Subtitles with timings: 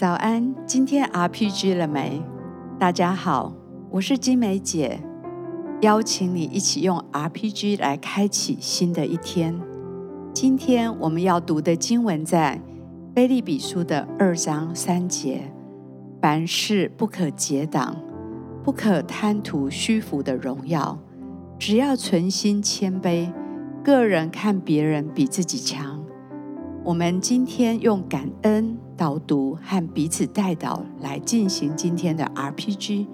[0.00, 2.22] 早安，今天 RPG 了没？
[2.78, 3.52] 大家好，
[3.90, 4.98] 我是金梅姐，
[5.82, 9.60] 邀请你一起用 RPG 来开启新的一天。
[10.32, 12.62] 今天我们要读的经文在
[13.14, 15.52] 腓立比书的二章三节：
[16.22, 17.94] 凡事不可结党，
[18.64, 20.98] 不可贪图虚浮的荣耀，
[21.58, 23.30] 只要存心谦卑，
[23.84, 26.02] 个人看别人比自己强。
[26.84, 33.06] 我们今天用感恩导读和彼此代导来进行今天的 RPG。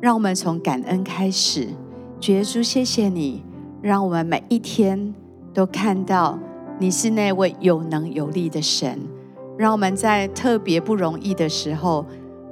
[0.00, 1.68] 让我们从感恩开始，
[2.18, 3.44] 主耶稣，谢谢你，
[3.80, 5.14] 让我们每一天
[5.54, 6.36] 都看到
[6.80, 8.98] 你是那位有能有力的神。
[9.56, 12.04] 让我们在特别不容易的时候，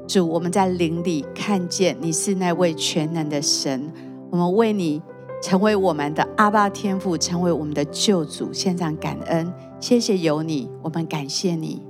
[0.06, 3.90] 主，我们在灵里看见你是那位全能的神。
[4.30, 5.02] 我们为你
[5.42, 9.52] 成为我们的阿爸天父，成为我们的救主，献上感恩。
[9.80, 11.82] 谢谢有你，我们感谢你，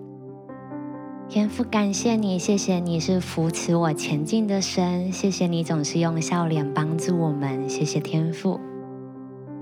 [1.31, 8.59] 天父，感谢你，谢谢你是扶持我前进的神，谢谢你总是用笑脸帮助我们，谢谢天父，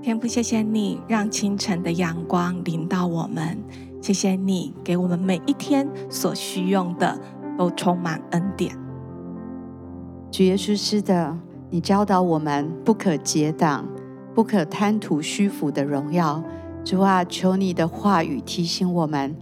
[0.01, 3.61] 天父，谢谢你让清晨的阳光临到我们，
[4.01, 7.19] 谢谢你给我们每一天所需用的
[7.57, 8.73] 都充满恩典。
[10.31, 11.37] 主耶稣是的，
[11.69, 13.85] 你教导我们不可结党，
[14.33, 16.41] 不可贪图虚浮的荣耀。
[16.85, 19.35] 主啊，求你的话语提醒我们，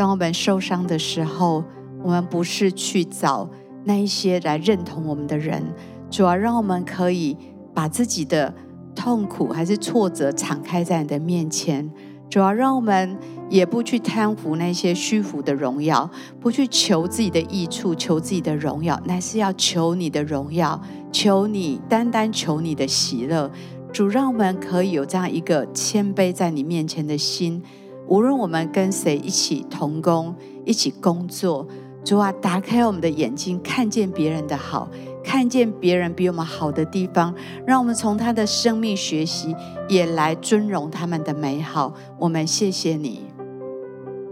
[0.00, 1.62] 当我们受伤的时候，
[2.02, 3.46] 我们不是去找
[3.84, 5.62] 那一些来认同我们的人。
[6.10, 7.36] 主要，让我们可以
[7.74, 8.54] 把自己的
[8.94, 11.92] 痛苦还是挫折敞开在你的面前。
[12.30, 13.14] 主要，让我们
[13.50, 16.08] 也不去贪图那些虚浮的荣耀，
[16.40, 20.80] 不去求自己的益处，求自己的荣耀，乃是要求你的荣耀，
[21.12, 23.50] 求你单单求你的喜乐。
[23.92, 27.62] 主，让我们可以有这样一个谦卑在你面前的心，
[28.06, 30.34] 无论我们跟谁一起同工、
[30.64, 31.66] 一起工作，
[32.04, 34.88] 主啊，打开我们的眼睛，看见别人的好，
[35.22, 37.32] 看见别人比我们好的地方，
[37.64, 39.54] 让我们从他的生命学习，
[39.88, 41.94] 也来尊荣他们的美好。
[42.18, 43.29] 我们谢谢你。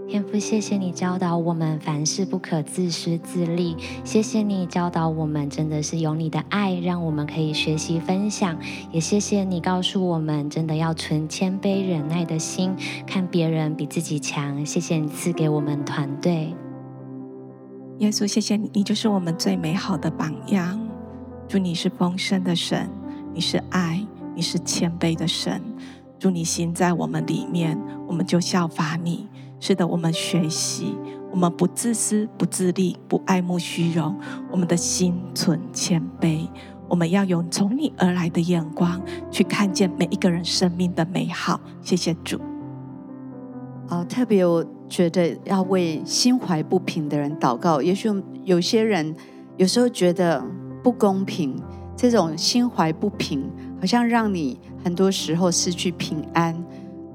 [0.09, 3.77] 天父，谢谢你教导我们凡事不可自私自利。
[4.05, 8.59] 谢谢你教导我们，真的是有你的爱，让我们可以学习分享。
[8.91, 12.75] 也谢谢你告诉我们，真的要存谦卑忍耐的心，
[13.07, 14.65] 看别人比自己强。
[14.65, 16.55] 谢谢你赐给我们团队。
[17.99, 20.89] 耶稣，谢谢你，你就是我们最美好的榜样。
[21.47, 22.89] 祝你是丰盛的神，
[23.35, 24.03] 你是爱，
[24.35, 25.61] 你是谦卑的神。
[26.19, 29.29] 祝你心在我们里面，我们就效法你。
[29.61, 30.95] 是的，我们学习，
[31.31, 34.17] 我们不自私、不自利、不爱慕虚荣，
[34.51, 36.49] 我们的心存谦卑。
[36.89, 38.99] 我们要用从你而来的眼光
[39.31, 41.61] 去看见每一个人生命的美好。
[41.83, 42.41] 谢谢主。
[43.89, 47.83] 哦，特别我觉得要为心怀不平的人祷告。
[47.83, 48.09] 也许
[48.45, 49.15] 有些人
[49.59, 50.43] 有时候觉得
[50.83, 51.61] 不公平，
[51.95, 56.55] 这种心怀不平，好像让你很多时候失去平安。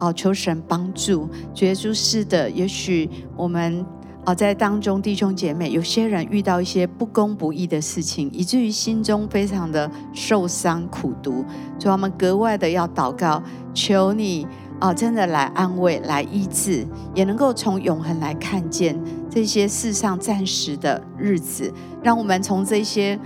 [0.03, 2.49] 哦，求神帮助，主耶稣是的。
[2.49, 3.85] 也许我们
[4.25, 11.45] 哦在当中弟兄姐妹，有些人遇到一些不公不义的事情，以至于心中非常的受伤苦毒，
[11.79, 13.41] 所以我们格外的要祷告，
[13.73, 14.45] 求你
[14.81, 16.85] 哦真的来安慰、来医治，
[17.15, 18.99] 也能够从永恒来看见
[19.29, 23.17] 这些世上暂时的日子，让我们从这些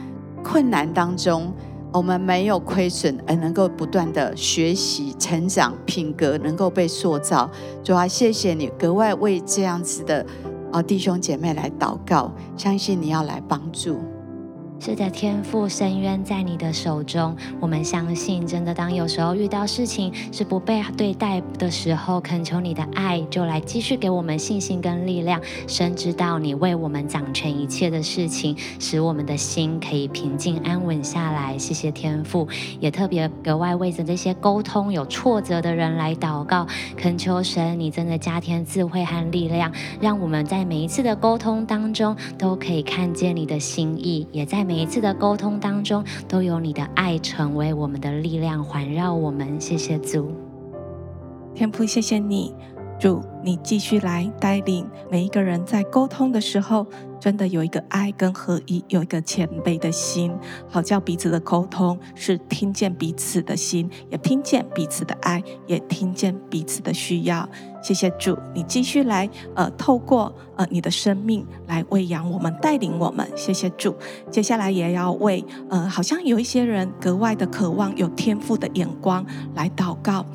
[0.44, 1.52] 困难当中。
[1.94, 7.50] 我们没有亏损，而能够不断的学习、成长，品格能够被塑造。
[7.84, 10.26] 主啊，谢谢你格外为这样子的
[10.72, 13.98] 啊弟兄姐妹来祷告，相信你要来帮助。
[14.80, 17.36] 是的，天赋，深渊在你的手中。
[17.60, 31.58] 我们相信，真的，当有时候遇到事情是不被对待的时候，恳求你的爱就来继续给我们信心跟力量，深知道你为我们掌权一切的事情，使我们的心可以平静安稳下来。
[31.58, 32.48] 谢谢天赋，
[32.80, 36.66] 也特别格外为着这些沟通有挫折的人来祷告，
[36.96, 44.67] 恳求神，你真的加添智慧和力量，让我们在每一次的沟通当中都可以看见你的心意，也在。
[44.68, 49.62] 每一次的沟通当中，都有你的爱成为我们的力量，环绕我们。
[49.62, 50.30] 谢谢主，
[51.56, 52.54] 天父，谢谢你。
[53.00, 56.86] 主，你继续来带领每一个人，在沟通的时候，
[57.20, 60.32] 真的有一个爱跟合一，有一个谦卑的心，
[60.70, 67.48] 好叫彼此的沟通是听见彼此的心，也听见彼此的爱，也听见彼此的需要。
[67.82, 73.26] 谢谢主，你继续来，呃，透过呃你的生命来喂养我们，带领我们。
[73.36, 73.96] 谢谢主，
[74.30, 79.26] 接下来也要为呃，好像有一些人格外的渴望有天赋的眼光
[79.56, 80.26] 来祷告。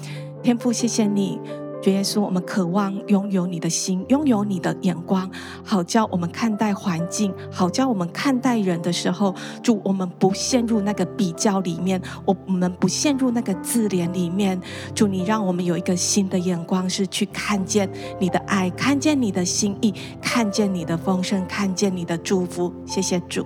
[0.42, 1.38] 天父，谢谢你。
[1.82, 5.28] 主耶稣，我们渴望拥有你的心，拥有你的眼光，
[5.64, 9.34] 好叫我们看待环境，好叫我们看待人的时候，
[9.64, 14.60] 主，我们不陷入那个比较里面，我我们不陷入那个自怜里面。
[14.94, 17.90] 主，你让我们有一个新的眼光，是去看见
[18.20, 22.72] 你的爱，看见你的心意，看见你的丰盛，看见你的祝福。
[22.86, 23.44] 谢谢主，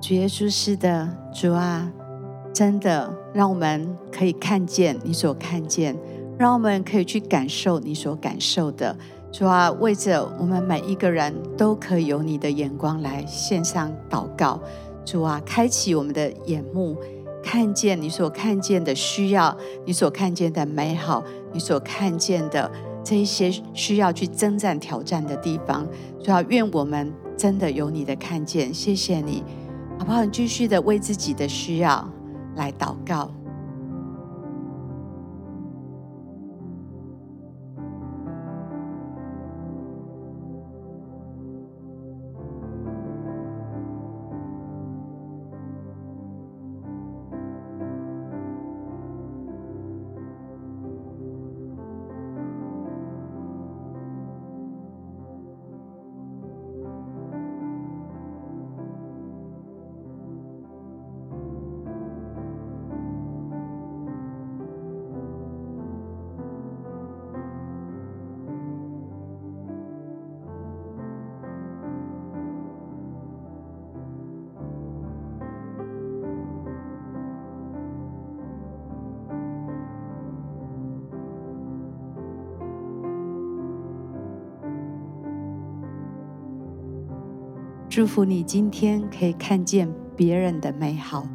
[0.00, 1.86] 主耶稣是的，主啊，
[2.54, 5.94] 真的让我们可以看见你所看见。
[6.40, 8.96] 让我们可以去感受你所感受的，
[9.30, 14.58] 主啊，为着我们每一个人都可以有你的眼光来献上祷告，
[15.04, 16.96] 主啊，开启我们的眼目，
[17.42, 19.54] 看见你所看见的需要，
[19.84, 21.22] 你所看见的美好，
[21.52, 22.72] 你所看见的
[23.04, 25.86] 这一些需要去征战挑战的地方，
[26.24, 29.44] 主啊，愿我们真的有你的看见，谢谢你，
[29.98, 30.24] 好不好？
[30.24, 32.10] 你继续的为自己的需要
[32.56, 33.30] 来祷告。
[87.90, 91.26] 祝福你今天可以看见别人的美好。